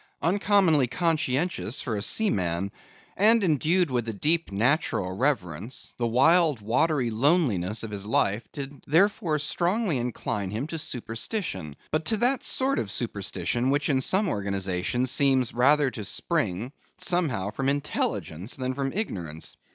Uncommonly 0.23 0.87
conscientious 0.87 1.79
for 1.79 1.95
a 1.95 2.01
seaman, 2.01 2.71
and 3.15 3.43
endued 3.43 3.91
with 3.91 4.09
a 4.09 4.13
deep 4.13 4.51
natural 4.51 5.15
reverence, 5.15 5.93
the 5.99 6.07
wild 6.07 6.59
watery 6.59 7.11
loneliness 7.11 7.83
of 7.83 7.91
his 7.91 8.07
life 8.07 8.41
did 8.51 8.81
therefore 8.87 9.37
strongly 9.37 9.99
incline 9.99 10.49
him 10.49 10.65
to 10.65 10.79
superstition; 10.79 11.75
but 11.91 12.05
to 12.05 12.17
that 12.17 12.43
sort 12.43 12.79
of 12.79 12.89
superstition, 12.91 13.69
which 13.69 13.89
in 13.89 14.01
some 14.01 14.27
organizations 14.27 15.11
seems 15.11 15.53
rather 15.53 15.91
to 15.91 16.03
spring, 16.03 16.71
somehow, 16.97 17.51
from 17.51 17.69
intelligence 17.69 18.55
than 18.55 18.73
from 18.73 18.91
ignorance. 18.93 19.55